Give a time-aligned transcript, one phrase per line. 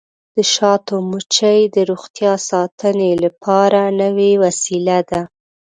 [0.35, 5.21] د شاتو مچۍ د روغتیا ساتنې لپاره نوې وسیله ده.